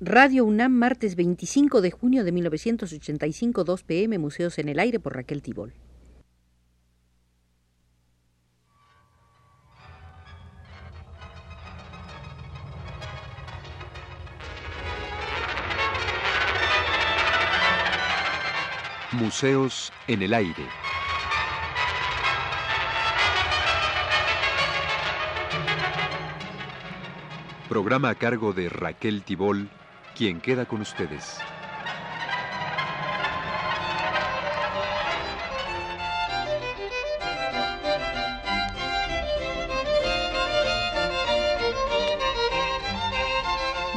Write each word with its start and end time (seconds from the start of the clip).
Radio 0.00 0.44
UNAM, 0.44 0.72
martes 0.72 1.14
25 1.14 1.80
de 1.80 1.92
junio 1.92 2.24
de 2.24 2.32
1985, 2.32 3.62
2 3.62 3.82
pm, 3.84 4.18
Museos 4.18 4.58
en 4.58 4.68
el 4.68 4.80
Aire 4.80 4.98
por 4.98 5.14
Raquel 5.14 5.40
Tibol. 5.40 5.72
Museos 19.12 19.92
en 20.08 20.22
el 20.22 20.34
Aire. 20.34 20.66
Programa 27.68 28.10
a 28.10 28.14
cargo 28.16 28.52
de 28.52 28.68
Raquel 28.68 29.22
Tibol, 29.22 29.70
quien 30.14 30.40
queda 30.40 30.66
con 30.66 30.80
ustedes. 30.80 31.38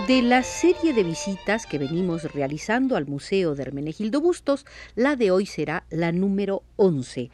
De 0.07 0.21
la 0.21 0.41
serie 0.41 0.93
de 0.93 1.03
visitas 1.03 1.66
que 1.66 1.77
venimos 1.77 2.23
realizando 2.34 2.95
al 2.95 3.07
Museo 3.07 3.55
de 3.55 3.63
Hermenegildo 3.63 4.21
Bustos, 4.21 4.65
la 4.95 5.18
de 5.18 5.31
hoy 5.31 5.45
será 5.45 5.85
la 5.90 6.13
número 6.13 6.63
11. 6.77 7.29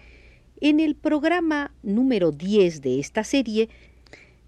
En 0.59 0.79
el 0.79 0.95
programa 0.95 1.71
número 1.84 2.31
10 2.31 2.81
de 2.81 2.99
esta 2.99 3.23
serie 3.23 3.70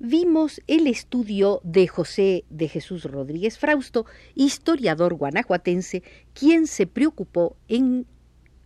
vimos 0.06 0.62
el 0.68 0.86
estudio 0.86 1.62
de 1.64 1.88
José 1.88 2.46
de 2.50 2.68
Jesús 2.68 3.06
Rodríguez 3.06 3.58
Frausto, 3.58 4.06
historiador 4.36 5.16
guanajuatense, 5.16 6.04
quien 6.34 6.68
se 6.68 6.86
preocupó 6.86 7.58
en 7.68 8.06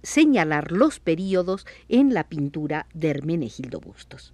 señalar 0.04 0.72
los 0.72 1.00
períodos 1.00 1.66
en 1.88 2.14
la 2.14 2.28
pintura 2.28 2.88
de 2.94 3.10
Hermenegildo 3.10 3.80
Bustos. 3.80 4.34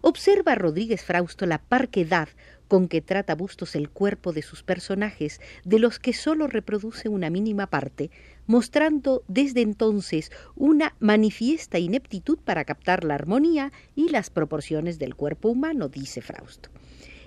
Observa 0.00 0.54
Rodríguez 0.54 1.04
Frausto 1.04 1.46
la 1.46 1.58
parquedad 1.58 2.28
con 2.68 2.88
que 2.88 3.02
trata 3.02 3.34
Bustos 3.34 3.76
el 3.76 3.90
cuerpo 3.90 4.32
de 4.32 4.42
sus 4.42 4.62
personajes, 4.62 5.40
de 5.64 5.78
los 5.78 5.98
que 5.98 6.12
sólo 6.12 6.46
reproduce 6.46 7.08
una 7.08 7.30
mínima 7.30 7.68
parte, 7.68 8.10
mostrando 8.46 9.22
desde 9.28 9.62
entonces 9.62 10.30
una 10.54 10.94
manifiesta 11.00 11.78
ineptitud 11.78 12.38
para 12.38 12.64
captar 12.64 13.04
la 13.04 13.14
armonía 13.14 13.72
y 13.94 14.08
las 14.08 14.30
proporciones 14.30 14.98
del 14.98 15.14
cuerpo 15.14 15.48
humano, 15.48 15.88
dice 15.88 16.22
Frausto. 16.22 16.70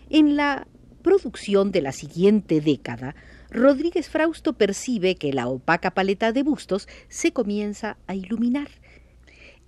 En 0.09 0.35
la 0.35 0.67
producción 1.01 1.71
de 1.71 1.81
la 1.81 1.91
siguiente 1.91 2.61
década, 2.61 3.15
Rodríguez 3.51 4.09
Frausto 4.09 4.53
percibe 4.53 5.15
que 5.15 5.33
la 5.33 5.47
opaca 5.47 5.91
paleta 5.91 6.31
de 6.31 6.43
bustos 6.43 6.87
se 7.07 7.31
comienza 7.31 7.97
a 8.07 8.15
iluminar 8.15 8.69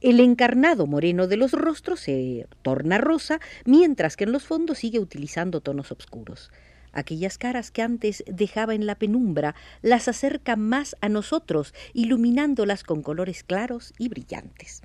el 0.02 0.20
encarnado 0.20 0.88
moreno 0.88 1.28
de 1.28 1.38
los 1.38 1.52
rostros 1.52 2.00
se 2.00 2.48
torna 2.64 2.98
rosa, 2.98 3.40
mientras 3.66 4.18
que 4.18 4.24
en 4.24 4.32
los 4.32 4.44
fondos 4.44 4.80
sigue 4.80 5.00
utilizando 5.00 5.62
tonos 5.62 5.92
oscuros. 5.92 6.52
Aquellas 6.94 7.38
caras 7.38 7.72
que 7.72 7.82
antes 7.82 8.24
dejaba 8.28 8.76
en 8.76 8.86
la 8.86 8.96
penumbra 8.96 9.56
las 9.82 10.08
acerca 10.08 10.56
más 10.56 10.96
a 11.02 11.10
nosotros, 11.10 11.74
iluminándolas 11.94 12.84
con 12.84 13.02
colores 13.02 13.44
claros 13.44 13.94
y 13.98 14.10
brillantes. 14.10 14.82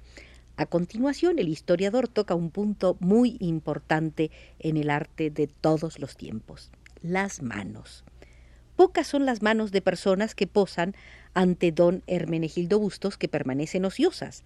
A 0.56 0.66
continuación, 0.66 1.38
el 1.38 1.48
historiador 1.48 2.08
toca 2.08 2.34
un 2.34 2.50
punto 2.50 2.96
muy 3.00 3.36
importante 3.40 4.30
en 4.58 4.76
el 4.76 4.88
arte 4.88 5.30
de 5.30 5.48
todos 5.48 5.98
los 5.98 6.16
tiempos, 6.16 6.70
las 7.02 7.42
manos. 7.42 8.04
Pocas 8.76 9.06
son 9.06 9.26
las 9.26 9.42
manos 9.42 9.72
de 9.72 9.82
personas 9.82 10.34
que 10.34 10.46
posan 10.46 10.94
ante 11.34 11.72
don 11.72 12.02
Hermenegildo 12.06 12.78
Bustos 12.78 13.18
que 13.18 13.28
permanecen 13.28 13.84
ociosas. 13.84 14.44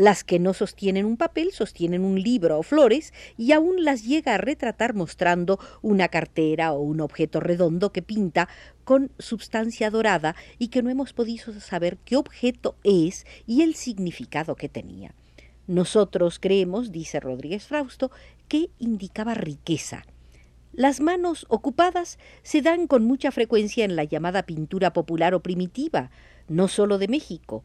Las 0.00 0.24
que 0.24 0.38
no 0.38 0.54
sostienen 0.54 1.04
un 1.04 1.18
papel 1.18 1.52
sostienen 1.52 2.06
un 2.06 2.22
libro 2.22 2.58
o 2.58 2.62
flores 2.62 3.12
y 3.36 3.52
aún 3.52 3.84
las 3.84 4.02
llega 4.02 4.34
a 4.34 4.38
retratar 4.38 4.94
mostrando 4.94 5.58
una 5.82 6.08
cartera 6.08 6.72
o 6.72 6.80
un 6.80 7.02
objeto 7.02 7.38
redondo 7.38 7.92
que 7.92 8.00
pinta 8.00 8.48
con 8.84 9.10
substancia 9.18 9.90
dorada 9.90 10.36
y 10.58 10.68
que 10.68 10.82
no 10.82 10.88
hemos 10.88 11.12
podido 11.12 11.52
saber 11.60 11.98
qué 11.98 12.16
objeto 12.16 12.76
es 12.82 13.26
y 13.46 13.60
el 13.60 13.74
significado 13.74 14.56
que 14.56 14.70
tenía. 14.70 15.14
Nosotros 15.66 16.38
creemos, 16.40 16.92
dice 16.92 17.20
Rodríguez 17.20 17.66
Frausto, 17.66 18.10
que 18.48 18.70
indicaba 18.78 19.34
riqueza. 19.34 20.06
Las 20.72 21.02
manos 21.02 21.44
ocupadas 21.50 22.18
se 22.42 22.62
dan 22.62 22.86
con 22.86 23.04
mucha 23.04 23.32
frecuencia 23.32 23.84
en 23.84 23.96
la 23.96 24.04
llamada 24.04 24.44
pintura 24.44 24.94
popular 24.94 25.34
o 25.34 25.40
primitiva, 25.40 26.10
no 26.48 26.68
sólo 26.68 26.96
de 26.96 27.08
México, 27.08 27.64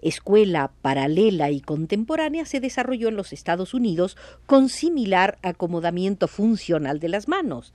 escuela 0.00 0.72
paralela 0.82 1.50
y 1.50 1.60
contemporánea 1.60 2.44
se 2.44 2.60
desarrolló 2.60 3.08
en 3.08 3.16
los 3.16 3.32
Estados 3.32 3.74
Unidos 3.74 4.16
con 4.46 4.68
similar 4.68 5.38
acomodamiento 5.42 6.28
funcional 6.28 7.00
de 7.00 7.08
las 7.08 7.28
manos. 7.28 7.72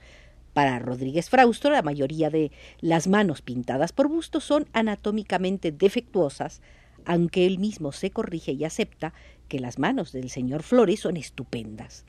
Para 0.52 0.78
Rodríguez 0.78 1.28
Frausto, 1.28 1.68
la 1.70 1.82
mayoría 1.82 2.30
de 2.30 2.50
las 2.80 3.08
manos 3.08 3.42
pintadas 3.42 3.92
por 3.92 4.08
Bustos 4.08 4.44
son 4.44 4.66
anatómicamente 4.72 5.70
defectuosas, 5.70 6.62
aunque 7.04 7.46
él 7.46 7.58
mismo 7.58 7.92
se 7.92 8.10
corrige 8.10 8.52
y 8.52 8.64
acepta 8.64 9.12
que 9.48 9.60
las 9.60 9.78
manos 9.78 10.12
del 10.12 10.30
señor 10.30 10.62
Flores 10.62 11.00
son 11.00 11.16
estupendas. 11.16 12.04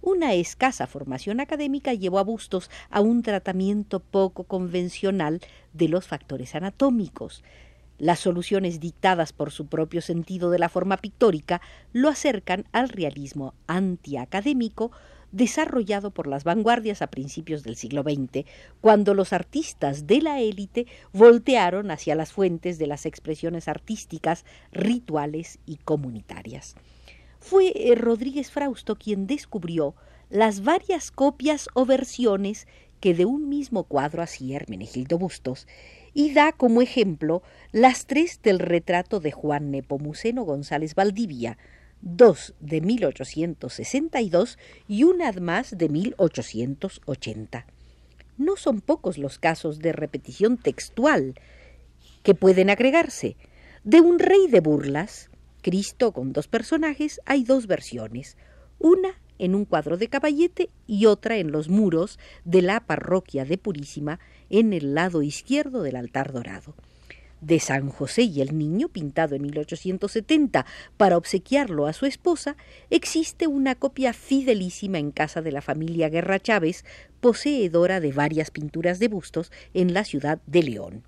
Una 0.00 0.34
escasa 0.34 0.86
formación 0.86 1.40
académica 1.40 1.92
llevó 1.92 2.18
a 2.18 2.24
Bustos 2.24 2.70
a 2.88 3.00
un 3.00 3.22
tratamiento 3.22 4.00
poco 4.00 4.44
convencional 4.44 5.40
de 5.72 5.88
los 5.88 6.06
factores 6.06 6.54
anatómicos. 6.54 7.42
Las 7.98 8.20
soluciones 8.20 8.78
dictadas 8.78 9.32
por 9.32 9.50
su 9.50 9.66
propio 9.66 10.00
sentido 10.00 10.50
de 10.50 10.60
la 10.60 10.68
forma 10.68 10.96
pictórica 10.98 11.60
lo 11.92 12.08
acercan 12.08 12.64
al 12.72 12.88
realismo 12.88 13.54
antiacadémico 13.66 14.92
desarrollado 15.32 16.10
por 16.10 16.26
las 16.26 16.44
vanguardias 16.44 17.02
a 17.02 17.08
principios 17.08 17.62
del 17.62 17.76
siglo 17.76 18.02
XX, 18.02 18.46
cuando 18.80 19.14
los 19.14 19.32
artistas 19.32 20.06
de 20.06 20.22
la 20.22 20.40
élite 20.40 20.86
voltearon 21.12 21.90
hacia 21.90 22.14
las 22.14 22.32
fuentes 22.32 22.78
de 22.78 22.86
las 22.86 23.04
expresiones 23.04 23.68
artísticas, 23.68 24.44
rituales 24.72 25.58
y 25.66 25.76
comunitarias. 25.76 26.76
Fue 27.40 27.72
eh, 27.74 27.94
Rodríguez 27.94 28.50
Frausto 28.50 28.96
quien 28.96 29.26
descubrió 29.26 29.94
las 30.30 30.62
varias 30.62 31.10
copias 31.10 31.68
o 31.74 31.84
versiones 31.84 32.66
que 33.00 33.14
de 33.14 33.24
un 33.24 33.48
mismo 33.48 33.84
cuadro 33.84 34.22
hacía 34.22 34.56
Hermenegildo 34.56 35.18
Bustos 35.18 35.66
y 36.18 36.32
da 36.32 36.50
como 36.50 36.82
ejemplo 36.82 37.44
las 37.70 38.06
tres 38.06 38.42
del 38.42 38.58
retrato 38.58 39.20
de 39.20 39.30
Juan 39.30 39.70
Nepomuceno 39.70 40.42
González 40.42 40.96
Valdivia, 40.96 41.58
dos 42.00 42.54
de 42.58 42.80
1862 42.80 44.58
y 44.88 45.04
una 45.04 45.30
más 45.30 45.78
de 45.78 45.88
1880. 45.88 47.66
No 48.36 48.56
son 48.56 48.80
pocos 48.80 49.16
los 49.16 49.38
casos 49.38 49.78
de 49.78 49.92
repetición 49.92 50.56
textual 50.56 51.36
que 52.24 52.34
pueden 52.34 52.68
agregarse. 52.70 53.36
De 53.84 54.00
un 54.00 54.18
rey 54.18 54.48
de 54.48 54.58
burlas, 54.58 55.30
Cristo 55.62 56.10
con 56.10 56.32
dos 56.32 56.48
personajes, 56.48 57.20
hay 57.26 57.44
dos 57.44 57.68
versiones, 57.68 58.36
una 58.80 59.20
en 59.38 59.54
un 59.54 59.66
cuadro 59.66 59.96
de 59.96 60.08
caballete 60.08 60.70
y 60.88 61.06
otra 61.06 61.36
en 61.36 61.52
los 61.52 61.68
muros 61.68 62.18
de 62.44 62.62
la 62.62 62.80
parroquia 62.80 63.44
de 63.44 63.56
Purísima 63.56 64.18
en 64.50 64.72
el 64.72 64.94
lado 64.94 65.22
izquierdo 65.22 65.82
del 65.82 65.96
altar 65.96 66.32
dorado. 66.32 66.74
De 67.40 67.60
San 67.60 67.88
José 67.88 68.22
y 68.22 68.40
el 68.40 68.58
Niño, 68.58 68.88
pintado 68.88 69.36
en 69.36 69.42
1870 69.42 70.66
para 70.96 71.16
obsequiarlo 71.16 71.86
a 71.86 71.92
su 71.92 72.04
esposa, 72.04 72.56
existe 72.90 73.46
una 73.46 73.76
copia 73.76 74.12
fidelísima 74.12 74.98
en 74.98 75.12
casa 75.12 75.40
de 75.40 75.52
la 75.52 75.62
familia 75.62 76.08
Guerra 76.08 76.40
Chávez, 76.40 76.84
poseedora 77.20 78.00
de 78.00 78.10
varias 78.10 78.50
pinturas 78.50 78.98
de 78.98 79.06
bustos 79.06 79.52
en 79.72 79.94
la 79.94 80.02
ciudad 80.02 80.40
de 80.46 80.64
León. 80.64 81.04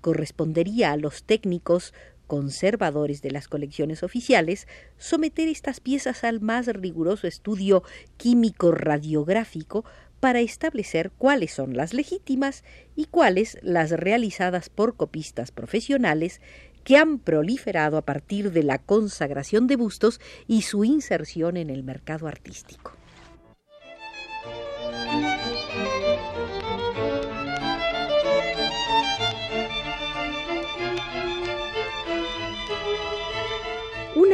Correspondería 0.00 0.90
a 0.90 0.96
los 0.96 1.22
técnicos 1.22 1.94
conservadores 2.26 3.22
de 3.22 3.30
las 3.30 3.48
colecciones 3.48 4.02
oficiales 4.02 4.66
someter 4.98 5.48
estas 5.48 5.80
piezas 5.80 6.24
al 6.24 6.40
más 6.40 6.66
riguroso 6.66 7.26
estudio 7.26 7.82
químico 8.16 8.72
radiográfico 8.72 9.84
para 10.24 10.40
establecer 10.40 11.10
cuáles 11.10 11.52
son 11.52 11.76
las 11.76 11.92
legítimas 11.92 12.64
y 12.96 13.04
cuáles 13.04 13.58
las 13.60 13.90
realizadas 13.90 14.70
por 14.70 14.96
copistas 14.96 15.52
profesionales 15.52 16.40
que 16.82 16.96
han 16.96 17.18
proliferado 17.18 17.98
a 17.98 18.06
partir 18.06 18.50
de 18.50 18.62
la 18.62 18.78
consagración 18.78 19.66
de 19.66 19.76
bustos 19.76 20.22
y 20.46 20.62
su 20.62 20.82
inserción 20.86 21.58
en 21.58 21.68
el 21.68 21.82
mercado 21.82 22.26
artístico. 22.26 22.92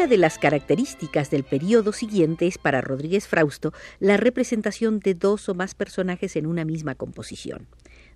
Una 0.01 0.09
de 0.09 0.17
las 0.17 0.39
características 0.39 1.31
del 1.31 1.45
periodo 1.45 1.93
siguiente 1.93 2.47
es 2.47 2.57
para 2.57 2.81
Rodríguez 2.81 3.29
Frausto 3.29 3.75
la 3.99 4.17
representación 4.17 4.99
de 4.99 5.13
dos 5.13 5.51
o 5.51 5.55
más 5.55 5.75
personajes 5.75 6.37
en 6.37 6.47
una 6.47 6.65
misma 6.65 6.95
composición. 6.95 7.67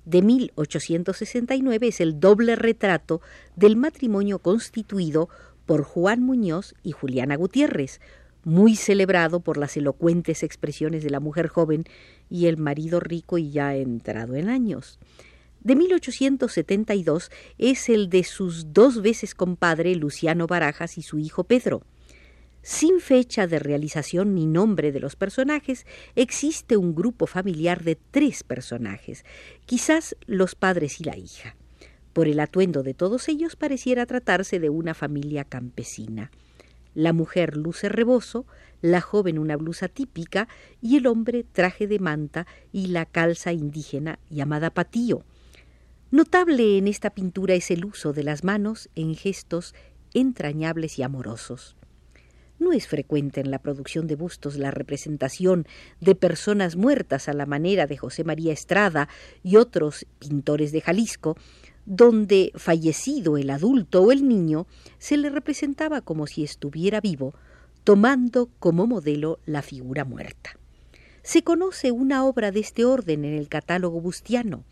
de 0.06 0.22
1869 0.22 1.88
es 1.88 2.00
el 2.00 2.18
doble 2.18 2.56
retrato 2.56 3.20
del 3.54 3.76
matrimonio 3.76 4.38
constituido 4.38 5.28
por 5.66 5.82
Juan 5.82 6.22
Muñoz 6.22 6.74
y 6.82 6.92
Juliana 6.92 7.36
Gutiérrez, 7.36 8.00
muy 8.44 8.76
celebrado 8.76 9.40
por 9.40 9.58
las 9.58 9.76
elocuentes 9.76 10.42
expresiones 10.42 11.04
de 11.04 11.10
la 11.10 11.20
mujer 11.20 11.48
joven 11.48 11.84
y 12.30 12.46
el 12.46 12.56
marido 12.56 12.98
rico 12.98 13.36
y 13.36 13.50
ya 13.50 13.76
entrado 13.76 14.36
en 14.36 14.48
años. 14.48 14.98
De 15.64 15.76
1872 15.76 17.30
es 17.56 17.88
el 17.88 18.10
de 18.10 18.22
sus 18.22 18.74
dos 18.74 19.00
veces 19.00 19.34
compadre 19.34 19.94
Luciano 19.96 20.46
Barajas 20.46 20.98
y 20.98 21.02
su 21.02 21.18
hijo 21.18 21.44
Pedro. 21.44 21.80
Sin 22.60 23.00
fecha 23.00 23.46
de 23.46 23.58
realización 23.58 24.34
ni 24.34 24.44
nombre 24.44 24.92
de 24.92 25.00
los 25.00 25.16
personajes, 25.16 25.86
existe 26.16 26.76
un 26.76 26.94
grupo 26.94 27.26
familiar 27.26 27.82
de 27.82 27.96
tres 28.10 28.42
personajes, 28.42 29.24
quizás 29.64 30.16
los 30.26 30.54
padres 30.54 31.00
y 31.00 31.04
la 31.04 31.16
hija. 31.16 31.56
Por 32.12 32.28
el 32.28 32.40
atuendo 32.40 32.82
de 32.82 32.92
todos 32.92 33.26
ellos 33.30 33.56
pareciera 33.56 34.04
tratarse 34.04 34.60
de 34.60 34.68
una 34.68 34.92
familia 34.92 35.44
campesina. 35.44 36.30
La 36.92 37.14
mujer 37.14 37.56
luce 37.56 37.88
rebozo, 37.88 38.44
la 38.82 39.00
joven 39.00 39.38
una 39.38 39.56
blusa 39.56 39.88
típica 39.88 40.46
y 40.82 40.98
el 40.98 41.06
hombre 41.06 41.42
traje 41.42 41.86
de 41.86 42.00
manta 42.00 42.46
y 42.70 42.88
la 42.88 43.06
calza 43.06 43.54
indígena 43.54 44.18
llamada 44.28 44.68
patío. 44.68 45.24
Notable 46.14 46.78
en 46.78 46.86
esta 46.86 47.10
pintura 47.10 47.54
es 47.54 47.72
el 47.72 47.84
uso 47.84 48.12
de 48.12 48.22
las 48.22 48.44
manos 48.44 48.88
en 48.94 49.16
gestos 49.16 49.74
entrañables 50.12 50.96
y 51.00 51.02
amorosos. 51.02 51.74
No 52.60 52.70
es 52.72 52.86
frecuente 52.86 53.40
en 53.40 53.50
la 53.50 53.58
producción 53.58 54.06
de 54.06 54.14
bustos 54.14 54.54
la 54.54 54.70
representación 54.70 55.66
de 56.00 56.14
personas 56.14 56.76
muertas 56.76 57.28
a 57.28 57.32
la 57.32 57.46
manera 57.46 57.88
de 57.88 57.96
José 57.96 58.22
María 58.22 58.52
Estrada 58.52 59.08
y 59.42 59.56
otros 59.56 60.06
pintores 60.20 60.70
de 60.70 60.82
Jalisco, 60.82 61.36
donde, 61.84 62.52
fallecido 62.54 63.36
el 63.36 63.50
adulto 63.50 64.00
o 64.02 64.12
el 64.12 64.28
niño, 64.28 64.68
se 64.98 65.16
le 65.16 65.30
representaba 65.30 66.00
como 66.00 66.28
si 66.28 66.44
estuviera 66.44 67.00
vivo, 67.00 67.34
tomando 67.82 68.50
como 68.60 68.86
modelo 68.86 69.40
la 69.46 69.62
figura 69.62 70.04
muerta. 70.04 70.56
Se 71.24 71.42
conoce 71.42 71.90
una 71.90 72.24
obra 72.24 72.52
de 72.52 72.60
este 72.60 72.84
orden 72.84 73.24
en 73.24 73.34
el 73.34 73.48
catálogo 73.48 74.00
bustiano, 74.00 74.62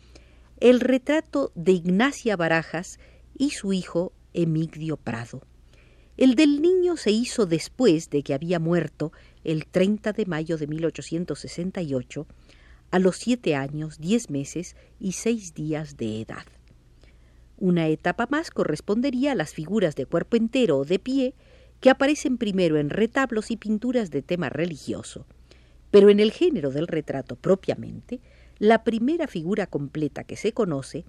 el 0.59 0.79
retrato 0.79 1.51
de 1.55 1.73
Ignacia 1.73 2.35
Barajas 2.35 2.99
y 3.37 3.51
su 3.51 3.73
hijo 3.73 4.13
Emigdio 4.33 4.97
Prado. 4.97 5.41
El 6.15 6.35
del 6.35 6.61
niño 6.61 6.95
se 6.95 7.11
hizo 7.11 7.45
después 7.45 8.09
de 8.09 8.21
que 8.21 8.33
había 8.33 8.59
muerto 8.59 9.11
el 9.43 9.65
30 9.65 10.13
de 10.13 10.25
mayo 10.25 10.57
de 10.57 10.67
1868, 10.67 12.27
a 12.91 12.99
los 12.99 13.17
siete 13.17 13.55
años, 13.55 13.97
diez 13.99 14.29
meses 14.29 14.75
y 14.99 15.13
seis 15.13 15.55
días 15.55 15.97
de 15.97 16.21
edad. 16.21 16.45
Una 17.57 17.87
etapa 17.87 18.27
más 18.29 18.51
correspondería 18.51 19.31
a 19.31 19.35
las 19.35 19.53
figuras 19.53 19.95
de 19.95 20.05
cuerpo 20.05 20.37
entero 20.37 20.77
o 20.77 20.85
de 20.85 20.99
pie 20.99 21.33
que 21.79 21.89
aparecen 21.89 22.37
primero 22.37 22.77
en 22.77 22.89
retablos 22.89 23.49
y 23.49 23.57
pinturas 23.57 24.11
de 24.11 24.21
tema 24.21 24.49
religioso. 24.49 25.25
Pero 25.89 26.09
en 26.09 26.19
el 26.19 26.31
género 26.31 26.71
del 26.71 26.87
retrato 26.87 27.35
propiamente, 27.35 28.21
la 28.59 28.83
primera 28.83 29.27
figura 29.27 29.67
completa 29.67 30.23
que 30.23 30.37
se 30.37 30.53
conoce 30.53 31.05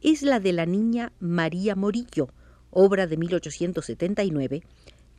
es 0.00 0.22
la 0.22 0.40
de 0.40 0.52
la 0.52 0.66
niña 0.66 1.12
María 1.20 1.74
Morillo, 1.74 2.28
obra 2.70 3.06
de 3.06 3.16
1879, 3.16 4.62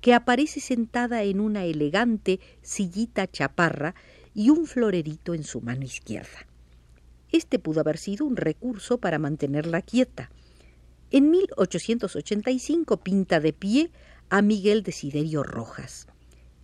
que 0.01 0.13
aparece 0.13 0.59
sentada 0.59 1.23
en 1.23 1.39
una 1.39 1.65
elegante 1.65 2.39
sillita 2.61 3.27
chaparra 3.27 3.95
y 4.33 4.49
un 4.49 4.65
florerito 4.65 5.33
en 5.33 5.43
su 5.43 5.61
mano 5.61 5.83
izquierda. 5.83 6.47
Este 7.31 7.59
pudo 7.59 7.81
haber 7.81 7.97
sido 7.97 8.25
un 8.25 8.37
recurso 8.37 8.99
para 8.99 9.19
mantenerla 9.19 9.81
quieta. 9.81 10.31
En 11.11 11.29
1885 11.29 12.97
pinta 12.97 13.39
de 13.39 13.53
pie 13.53 13.91
a 14.29 14.41
Miguel 14.41 14.83
Desiderio 14.83 15.43
Rojas. 15.43 16.07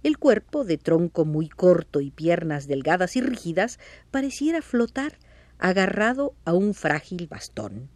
El 0.05 0.19
cuerpo, 0.19 0.65
de 0.65 0.77
tronco 0.77 1.25
muy 1.25 1.49
corto 1.49 1.99
y 1.99 2.11
piernas 2.11 2.67
delgadas 2.67 3.15
y 3.15 3.21
rígidas, 3.21 3.79
pareciera 4.11 4.61
flotar, 4.61 5.17
agarrado 5.57 6.35
a 6.45 6.53
un 6.53 6.75
frágil 6.75 7.25
bastón. 7.25 7.89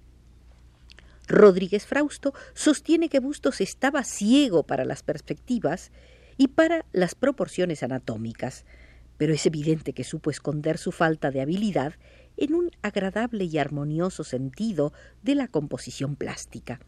Rodríguez 1.28 1.86
Frausto 1.86 2.34
sostiene 2.56 3.10
que 3.10 3.20
Bustos 3.20 3.62
estaba 3.62 4.04
ciego 4.04 4.64
para 4.64 4.86
las 4.86 5.04
perspectivas 5.04 5.92
y 6.36 6.48
para 6.48 6.84
las 6.94 7.14
proporciones 7.14 7.84
anatómicas, 7.84 8.66
pero 9.18 9.32
es 9.32 9.46
evidente 9.46 9.94
que 9.94 10.04
supo 10.04 10.32
esconder 10.32 10.80
su 10.80 10.92
falta 10.92 11.30
de 11.30 11.42
habilidad 11.42 11.94
en 12.38 12.56
un 12.56 12.72
agradable 12.82 13.44
y 13.44 13.60
armonioso 13.60 14.24
sentido 14.24 14.94
de 15.22 15.36
la 15.36 15.48
composición 15.48 16.16
plástica. 16.16 16.80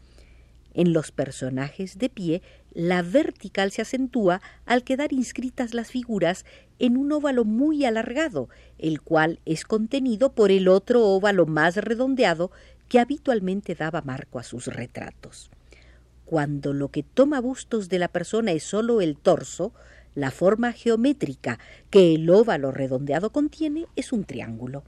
En 0.74 0.92
los 0.92 1.12
personajes 1.12 1.98
de 1.98 2.08
pie, 2.08 2.42
la 2.72 3.02
vertical 3.02 3.70
se 3.72 3.82
acentúa 3.82 4.40
al 4.64 4.84
quedar 4.84 5.12
inscritas 5.12 5.74
las 5.74 5.90
figuras 5.90 6.46
en 6.78 6.96
un 6.96 7.12
óvalo 7.12 7.44
muy 7.44 7.84
alargado, 7.84 8.48
el 8.78 9.02
cual 9.02 9.40
es 9.44 9.64
contenido 9.64 10.32
por 10.32 10.50
el 10.50 10.68
otro 10.68 11.04
óvalo 11.04 11.46
más 11.46 11.76
redondeado 11.76 12.50
que 12.88 12.98
habitualmente 12.98 13.74
daba 13.74 14.02
marco 14.02 14.38
a 14.38 14.42
sus 14.42 14.66
retratos. 14.66 15.50
Cuando 16.24 16.72
lo 16.72 16.88
que 16.88 17.02
toma 17.02 17.40
bustos 17.40 17.90
de 17.90 17.98
la 17.98 18.08
persona 18.08 18.52
es 18.52 18.64
sólo 18.64 19.02
el 19.02 19.18
torso, 19.18 19.74
la 20.14 20.30
forma 20.30 20.72
geométrica 20.72 21.58
que 21.90 22.14
el 22.14 22.28
óvalo 22.30 22.70
redondeado 22.70 23.30
contiene 23.30 23.86
es 23.96 24.12
un 24.12 24.24
triángulo. 24.24 24.84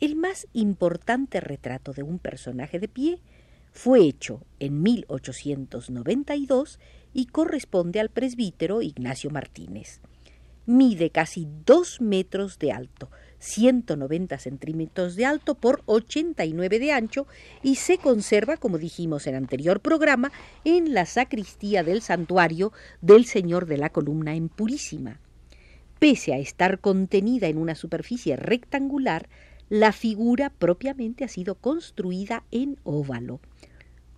El 0.00 0.16
más 0.16 0.46
importante 0.52 1.40
retrato 1.40 1.92
de 1.92 2.02
un 2.02 2.18
personaje 2.18 2.78
de 2.78 2.88
pie 2.88 3.20
fue 3.72 4.00
hecho 4.00 4.42
en 4.58 4.82
1892 4.82 6.78
y 7.12 7.26
corresponde 7.26 8.00
al 8.00 8.10
presbítero 8.10 8.82
Ignacio 8.82 9.30
Martínez. 9.30 10.00
Mide 10.66 11.10
casi 11.10 11.48
dos 11.66 12.00
metros 12.00 12.58
de 12.58 12.72
alto, 12.72 13.10
190 13.38 14.38
centímetros 14.38 15.16
de 15.16 15.24
alto 15.24 15.54
por 15.54 15.82
89 15.86 16.78
de 16.78 16.92
ancho 16.92 17.26
y 17.62 17.76
se 17.76 17.98
conserva, 17.98 18.56
como 18.56 18.78
dijimos 18.78 19.26
en 19.26 19.34
anterior 19.34 19.80
programa, 19.80 20.30
en 20.64 20.94
la 20.94 21.06
sacristía 21.06 21.82
del 21.82 22.02
santuario 22.02 22.72
del 23.00 23.24
Señor 23.24 23.66
de 23.66 23.78
la 23.78 23.90
Columna 23.90 24.34
en 24.34 24.48
Purísima. 24.48 25.18
Pese 25.98 26.32
a 26.32 26.38
estar 26.38 26.80
contenida 26.80 27.48
en 27.48 27.58
una 27.58 27.74
superficie 27.74 28.36
rectangular, 28.36 29.28
la 29.70 29.92
figura 29.92 30.50
propiamente 30.50 31.24
ha 31.24 31.28
sido 31.28 31.54
construida 31.54 32.42
en 32.50 32.76
óvalo. 32.82 33.40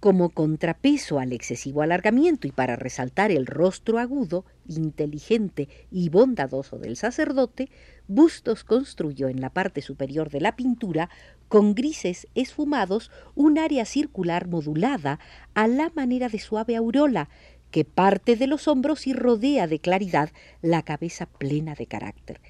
Como 0.00 0.30
contrapeso 0.30 1.20
al 1.20 1.32
excesivo 1.32 1.82
alargamiento 1.82 2.48
y 2.48 2.52
para 2.52 2.74
resaltar 2.74 3.30
el 3.30 3.46
rostro 3.46 3.98
agudo, 3.98 4.46
inteligente 4.66 5.68
y 5.92 6.08
bondadoso 6.08 6.78
del 6.78 6.96
sacerdote, 6.96 7.68
Bustos 8.08 8.64
construyó 8.64 9.28
en 9.28 9.40
la 9.42 9.50
parte 9.50 9.82
superior 9.82 10.30
de 10.30 10.40
la 10.40 10.56
pintura, 10.56 11.10
con 11.48 11.74
grises 11.74 12.26
esfumados, 12.34 13.10
un 13.34 13.58
área 13.58 13.84
circular 13.84 14.48
modulada 14.48 15.20
a 15.54 15.68
la 15.68 15.92
manera 15.94 16.30
de 16.30 16.38
suave 16.38 16.76
aureola, 16.76 17.28
que 17.70 17.84
parte 17.84 18.36
de 18.36 18.46
los 18.46 18.68
hombros 18.68 19.06
y 19.06 19.12
rodea 19.12 19.66
de 19.66 19.78
claridad 19.78 20.30
la 20.62 20.82
cabeza 20.82 21.26
plena 21.26 21.74
de 21.74 21.86
carácter. 21.86 22.40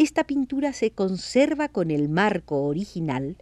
Esta 0.00 0.24
pintura 0.24 0.72
se 0.72 0.92
conserva 0.92 1.68
con 1.68 1.90
el 1.90 2.08
marco 2.08 2.62
original, 2.62 3.36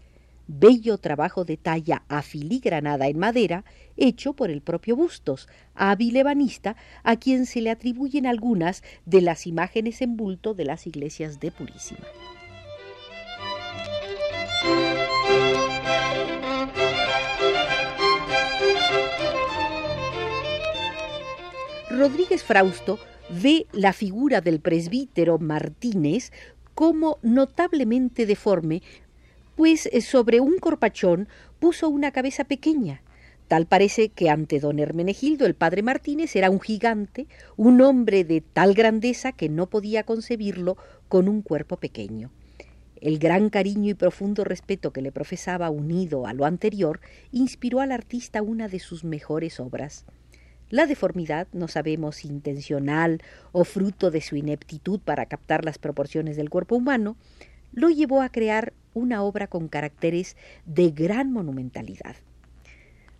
bello 0.48 0.98
trabajo 0.98 1.44
de 1.44 1.56
talla 1.56 2.02
afiligranada 2.08 3.06
en 3.06 3.16
madera 3.16 3.64
hecho 3.96 4.32
por 4.32 4.50
el 4.50 4.60
propio 4.60 4.96
Bustos, 4.96 5.46
hábil 5.76 6.16
ebanista 6.16 6.74
a 7.04 7.14
quien 7.14 7.46
se 7.46 7.60
le 7.60 7.70
atribuyen 7.70 8.26
algunas 8.26 8.82
de 9.06 9.20
las 9.20 9.46
imágenes 9.46 10.02
en 10.02 10.16
bulto 10.16 10.52
de 10.52 10.64
las 10.64 10.88
iglesias 10.88 11.38
de 11.38 11.52
Purísima. 11.52 12.04
Rodríguez 21.88 22.42
Frausto 22.42 22.98
ve 23.30 23.66
la 23.72 23.92
figura 23.92 24.40
del 24.40 24.60
presbítero 24.60 25.38
Martínez 25.38 26.32
como 26.74 27.18
notablemente 27.22 28.26
deforme 28.26 28.82
pues 29.56 29.86
eh, 29.86 30.00
sobre 30.00 30.40
un 30.40 30.58
corpachón 30.58 31.28
puso 31.58 31.88
una 31.88 32.12
cabeza 32.12 32.44
pequeña. 32.44 33.02
Tal 33.48 33.66
parece 33.66 34.10
que 34.10 34.30
ante 34.30 34.60
don 34.60 34.78
Hermenegildo 34.78 35.46
el 35.46 35.54
padre 35.54 35.82
Martínez 35.82 36.36
era 36.36 36.48
un 36.50 36.60
gigante, 36.60 37.26
un 37.56 37.80
hombre 37.80 38.22
de 38.22 38.40
tal 38.40 38.74
grandeza 38.74 39.32
que 39.32 39.48
no 39.48 39.66
podía 39.68 40.04
concebirlo 40.04 40.76
con 41.08 41.28
un 41.28 41.42
cuerpo 41.42 41.76
pequeño. 41.78 42.30
El 43.00 43.18
gran 43.18 43.50
cariño 43.50 43.90
y 43.90 43.94
profundo 43.94 44.44
respeto 44.44 44.92
que 44.92 45.02
le 45.02 45.12
profesaba 45.12 45.70
unido 45.70 46.26
a 46.26 46.34
lo 46.34 46.44
anterior 46.44 47.00
inspiró 47.32 47.80
al 47.80 47.90
artista 47.90 48.42
una 48.42 48.68
de 48.68 48.78
sus 48.78 49.02
mejores 49.02 49.60
obras. 49.60 50.04
La 50.70 50.86
deformidad, 50.86 51.48
no 51.52 51.66
sabemos 51.66 52.24
intencional 52.24 53.22
o 53.52 53.64
fruto 53.64 54.10
de 54.10 54.20
su 54.20 54.36
ineptitud 54.36 55.00
para 55.00 55.26
captar 55.26 55.64
las 55.64 55.78
proporciones 55.78 56.36
del 56.36 56.50
cuerpo 56.50 56.76
humano, 56.76 57.16
lo 57.72 57.88
llevó 57.88 58.20
a 58.20 58.28
crear 58.28 58.74
una 58.92 59.22
obra 59.22 59.46
con 59.46 59.68
caracteres 59.68 60.36
de 60.66 60.90
gran 60.90 61.32
monumentalidad. 61.32 62.16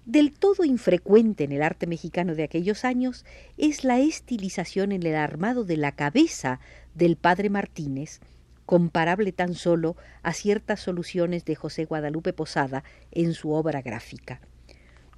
Del 0.04 0.32
todo 0.32 0.64
infrecuente 0.64 1.44
en 1.44 1.52
el 1.52 1.62
arte 1.62 1.86
mexicano 1.86 2.34
de 2.34 2.42
aquellos 2.42 2.84
años 2.84 3.24
es 3.56 3.84
la 3.84 3.98
estilización 3.98 4.92
en 4.92 5.04
el 5.04 5.14
armado 5.16 5.64
de 5.64 5.76
la 5.76 5.92
cabeza 5.92 6.60
del 6.94 7.16
padre 7.16 7.50
Martínez, 7.50 8.20
comparable 8.64 9.32
tan 9.32 9.54
solo 9.54 9.96
a 10.22 10.32
ciertas 10.32 10.80
soluciones 10.80 11.44
de 11.44 11.54
José 11.54 11.84
Guadalupe 11.84 12.32
Posada 12.32 12.84
en 13.10 13.32
su 13.32 13.52
obra 13.52 13.80
gráfica. 13.80 14.40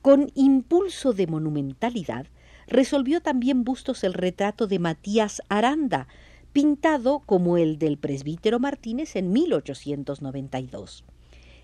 Con 0.02 0.32
impulso 0.34 1.12
de 1.12 1.26
monumentalidad, 1.26 2.26
resolvió 2.66 3.20
también 3.20 3.64
Bustos 3.64 4.02
el 4.02 4.14
retrato 4.14 4.66
de 4.66 4.78
Matías 4.78 5.42
Aranda, 5.50 6.08
pintado 6.54 7.20
como 7.20 7.58
el 7.58 7.78
del 7.78 7.98
presbítero 7.98 8.58
Martínez 8.58 9.14
en 9.14 9.30
1892. 9.30 11.04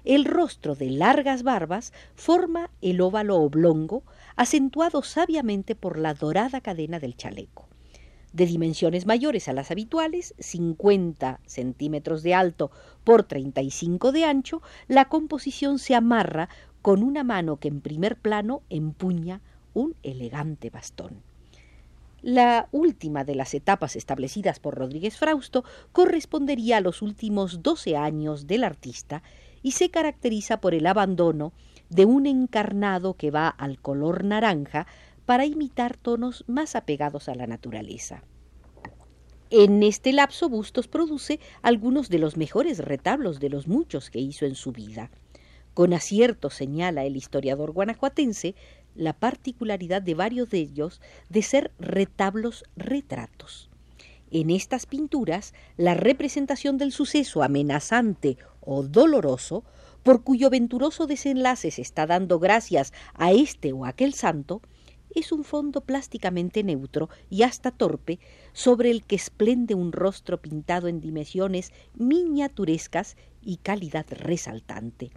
El 0.04 0.26
rostro 0.26 0.74
de 0.74 0.90
largas 0.90 1.44
barbas 1.44 1.94
forma 2.14 2.70
el 2.82 3.00
óvalo 3.00 3.36
oblongo, 3.36 4.02
acentuado 4.36 5.02
sabiamente 5.02 5.74
por 5.74 5.98
la 5.98 6.12
dorada 6.12 6.60
cadena 6.60 7.00
del 7.00 7.16
chaleco. 7.16 7.66
De 8.34 8.44
dimensiones 8.44 9.06
mayores 9.06 9.48
a 9.48 9.54
las 9.54 9.70
habituales, 9.70 10.34
50 10.38 11.40
centímetros 11.46 12.22
de 12.22 12.34
alto 12.34 12.70
por 13.02 13.22
35 13.22 14.12
de 14.12 14.24
ancho, 14.26 14.60
la 14.88 15.06
composición 15.06 15.78
se 15.78 15.94
amarra 15.94 16.50
con 16.86 17.02
una 17.02 17.24
mano 17.24 17.56
que 17.56 17.66
en 17.66 17.80
primer 17.80 18.14
plano 18.14 18.62
empuña 18.70 19.40
un 19.74 19.96
elegante 20.04 20.70
bastón. 20.70 21.20
La 22.22 22.68
última 22.70 23.24
de 23.24 23.34
las 23.34 23.54
etapas 23.54 23.96
establecidas 23.96 24.60
por 24.60 24.76
Rodríguez 24.76 25.16
Frausto 25.16 25.64
correspondería 25.90 26.76
a 26.76 26.80
los 26.80 27.02
últimos 27.02 27.64
doce 27.64 27.96
años 27.96 28.46
del 28.46 28.62
artista 28.62 29.24
y 29.64 29.72
se 29.72 29.90
caracteriza 29.90 30.60
por 30.60 30.74
el 30.74 30.86
abandono 30.86 31.52
de 31.90 32.04
un 32.04 32.24
encarnado 32.24 33.14
que 33.14 33.32
va 33.32 33.48
al 33.48 33.80
color 33.80 34.22
naranja 34.22 34.86
para 35.24 35.44
imitar 35.44 35.96
tonos 35.96 36.44
más 36.46 36.76
apegados 36.76 37.28
a 37.28 37.34
la 37.34 37.48
naturaleza. 37.48 38.22
En 39.50 39.82
este 39.82 40.12
lapso 40.12 40.48
Bustos 40.48 40.86
produce 40.86 41.40
algunos 41.62 42.10
de 42.10 42.20
los 42.20 42.36
mejores 42.36 42.78
retablos 42.78 43.40
de 43.40 43.48
los 43.48 43.66
muchos 43.66 44.08
que 44.08 44.20
hizo 44.20 44.44
en 44.44 44.54
su 44.54 44.70
vida. 44.70 45.10
Con 45.76 45.92
acierto 45.92 46.48
señala 46.48 47.04
el 47.04 47.16
historiador 47.16 47.72
guanajuatense 47.72 48.54
la 48.94 49.12
particularidad 49.12 50.00
de 50.00 50.14
varios 50.14 50.48
de 50.48 50.56
ellos 50.56 51.02
de 51.28 51.42
ser 51.42 51.70
retablos 51.78 52.64
retratos. 52.76 53.68
En 54.30 54.48
estas 54.48 54.86
pinturas, 54.86 55.52
la 55.76 55.92
representación 55.92 56.78
del 56.78 56.92
suceso 56.92 57.42
amenazante 57.42 58.38
o 58.62 58.84
doloroso, 58.84 59.64
por 60.02 60.24
cuyo 60.24 60.48
venturoso 60.48 61.06
desenlace 61.06 61.70
se 61.70 61.82
está 61.82 62.06
dando 62.06 62.38
gracias 62.38 62.94
a 63.12 63.32
este 63.32 63.74
o 63.74 63.84
aquel 63.84 64.14
santo, 64.14 64.62
es 65.14 65.30
un 65.30 65.44
fondo 65.44 65.82
plásticamente 65.82 66.64
neutro 66.64 67.10
y 67.28 67.42
hasta 67.42 67.70
torpe 67.70 68.18
sobre 68.54 68.90
el 68.90 69.04
que 69.04 69.16
esplende 69.16 69.74
un 69.74 69.92
rostro 69.92 70.40
pintado 70.40 70.88
en 70.88 71.02
dimensiones 71.02 71.70
miniaturescas 71.92 73.18
y 73.42 73.58
calidad 73.58 74.06
resaltante. 74.08 75.10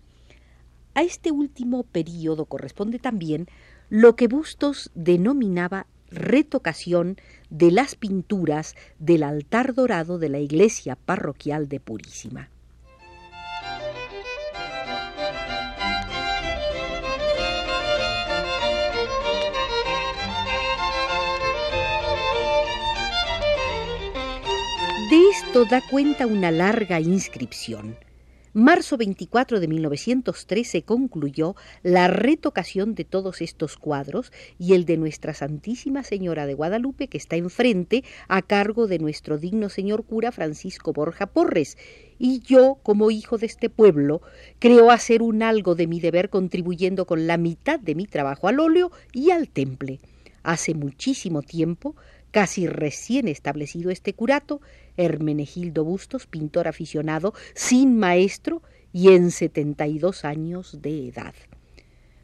A 0.99 1.01
este 1.01 1.31
último 1.31 1.83
período 1.83 2.43
corresponde 2.43 2.99
también 2.99 3.47
lo 3.87 4.17
que 4.17 4.27
Bustos 4.27 4.91
denominaba 4.95 5.87
retocación 6.11 7.15
de 7.49 7.71
las 7.71 7.95
pinturas 7.95 8.75
del 8.97 9.23
altar 9.23 9.73
dorado 9.73 10.19
de 10.19 10.27
la 10.27 10.39
iglesia 10.39 10.97
parroquial 10.97 11.69
de 11.69 11.79
Purísima. 11.79 12.49
De 25.09 25.29
esto 25.31 25.63
da 25.63 25.81
cuenta 25.89 26.27
una 26.27 26.51
larga 26.51 26.99
inscripción. 26.99 27.95
Marzo 28.53 28.97
24 28.97 29.59
de 29.59 29.67
1913 29.67 30.81
concluyó 30.81 31.55
la 31.83 32.07
retocación 32.07 32.95
de 32.95 33.05
todos 33.05 33.41
estos 33.41 33.77
cuadros 33.77 34.31
y 34.57 34.73
el 34.73 34.85
de 34.85 34.97
Nuestra 34.97 35.35
Santísima 35.35 36.01
Señora 36.01 36.47
de 36.47 36.55
Guadalupe 36.55 37.07
que 37.09 37.19
está 37.19 37.35
enfrente 37.35 38.03
a 38.27 38.41
cargo 38.41 38.87
de 38.87 38.97
nuestro 38.97 39.37
digno 39.37 39.69
señor 39.69 40.03
cura 40.03 40.31
Francisco 40.31 40.93
Borja 40.93 41.27
Porres. 41.27 41.77
Y 42.17 42.39
yo, 42.39 42.79
como 42.81 43.11
hijo 43.11 43.37
de 43.37 43.45
este 43.45 43.69
pueblo, 43.69 44.23
creo 44.57 44.89
hacer 44.89 45.21
un 45.21 45.43
algo 45.43 45.75
de 45.75 45.85
mi 45.85 45.99
deber 45.99 46.31
contribuyendo 46.31 47.05
con 47.05 47.27
la 47.27 47.37
mitad 47.37 47.79
de 47.79 47.93
mi 47.93 48.07
trabajo 48.07 48.47
al 48.47 48.59
óleo 48.59 48.91
y 49.13 49.29
al 49.29 49.47
temple. 49.47 49.99
Hace 50.41 50.73
muchísimo 50.73 51.43
tiempo 51.43 51.95
casi 52.31 52.67
recién 52.67 53.27
establecido 53.27 53.91
este 53.91 54.13
curato, 54.13 54.61
Hermenegildo 54.97 55.83
Bustos, 55.83 56.27
pintor 56.27 56.67
aficionado, 56.67 57.33
sin 57.53 57.97
maestro 57.97 58.61
y 58.91 59.09
en 59.09 59.31
setenta 59.31 59.87
y 59.87 59.99
dos 59.99 60.25
años 60.25 60.81
de 60.81 61.07
edad. 61.07 61.33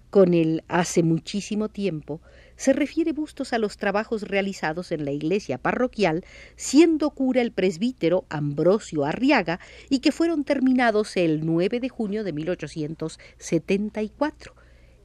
Con 0.09 0.33
el 0.33 0.63
hace 0.69 1.03
muchísimo 1.03 1.67
tiempo 1.67 2.21
se 2.55 2.71
refiere 2.71 3.11
Bustos 3.11 3.51
a 3.51 3.57
los 3.57 3.75
trabajos 3.75 4.23
realizados 4.23 4.93
en 4.93 5.03
la 5.03 5.11
iglesia 5.11 5.57
parroquial, 5.57 6.23
siendo 6.55 7.09
cura 7.09 7.41
el 7.41 7.51
presbítero 7.51 8.23
Ambrosio 8.29 9.03
Arriaga 9.03 9.59
y 9.89 9.99
que 9.99 10.13
fueron 10.13 10.45
terminados 10.45 11.17
el 11.17 11.45
9 11.45 11.81
de 11.81 11.89
junio 11.89 12.23
de 12.23 12.31
1874 12.31 14.55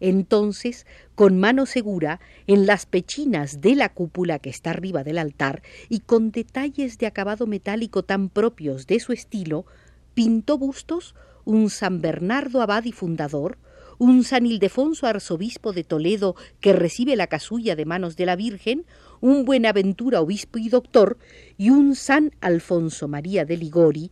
entonces, 0.00 0.86
con 1.14 1.38
mano 1.38 1.66
segura, 1.66 2.20
en 2.46 2.66
las 2.66 2.86
pechinas 2.86 3.60
de 3.60 3.76
la 3.76 3.90
cúpula 3.90 4.38
que 4.38 4.50
está 4.50 4.70
arriba 4.70 5.04
del 5.04 5.18
altar 5.18 5.62
y 5.88 6.00
con 6.00 6.32
detalles 6.32 6.98
de 6.98 7.06
acabado 7.06 7.46
metálico 7.46 8.02
tan 8.02 8.30
propios 8.30 8.86
de 8.86 8.98
su 8.98 9.12
estilo, 9.12 9.66
pintó 10.14 10.58
bustos 10.58 11.14
un 11.44 11.70
San 11.70 12.00
Bernardo 12.00 12.62
abad 12.62 12.84
y 12.84 12.92
fundador, 12.92 13.58
un 13.98 14.24
San 14.24 14.46
Ildefonso 14.46 15.06
arzobispo 15.06 15.74
de 15.74 15.84
Toledo 15.84 16.34
que 16.60 16.72
recibe 16.72 17.16
la 17.16 17.26
casulla 17.26 17.76
de 17.76 17.84
manos 17.84 18.16
de 18.16 18.24
la 18.24 18.34
Virgen, 18.34 18.86
un 19.20 19.44
Buenaventura 19.44 20.22
obispo 20.22 20.58
y 20.58 20.70
doctor, 20.70 21.18
y 21.58 21.68
un 21.68 21.94
San 21.94 22.32
Alfonso 22.40 23.08
María 23.08 23.44
de 23.44 23.58
Ligori. 23.58 24.10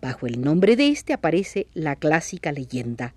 Bajo 0.00 0.26
el 0.26 0.40
nombre 0.40 0.74
de 0.74 0.88
este 0.88 1.12
aparece 1.12 1.68
la 1.74 1.94
clásica 1.94 2.50
leyenda. 2.50 3.14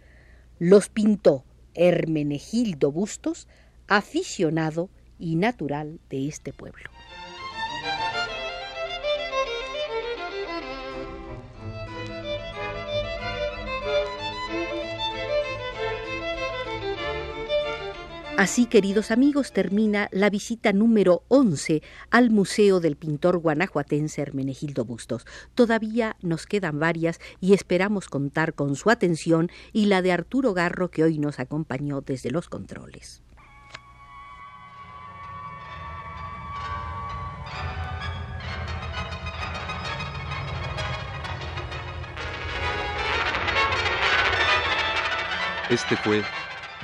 Los 0.59 0.89
pintó 0.89 1.43
Hermenegildo 1.75 2.91
Bustos, 2.91 3.48
aficionado 3.88 4.89
y 5.20 5.36
natural 5.36 6.00
de 6.10 6.27
este 6.27 6.51
pueblo. 6.53 6.94
Así, 18.38 18.65
queridos 18.65 19.12
amigos, 19.12 19.54
termina 19.54 20.10
la 20.12 20.30
visita 20.30 20.74
número 20.74 21.24
11 21.30 21.82
al 22.12 22.32
Museo 22.32 22.82
del 22.82 22.98
Pintor 22.98 23.38
Guanajuatense 23.38 24.22
Hermenegildo 24.22 24.84
Bustos. 24.84 25.25
Todavía 25.56 26.18
nos 26.22 26.46
quedan 26.46 26.77
varias 26.77 27.22
y 27.39 27.54
esperamos 27.54 28.10
contar 28.10 28.54
con 28.54 28.75
su 28.75 28.89
atención 28.89 29.50
y 29.72 29.86
la 29.86 30.01
de 30.01 30.12
Arturo 30.12 30.54
Garro 30.54 30.92
que 30.92 31.06
hoy 31.06 31.18
nos 31.18 31.39
acompañó 31.39 32.01
desde 32.01 32.30
los 32.30 32.50
controles. 32.50 33.24
Este 45.70 45.96
fue 45.96 46.22